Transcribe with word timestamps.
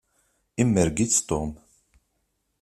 Imerreg-itt 0.61 1.25
Tom. 1.29 1.51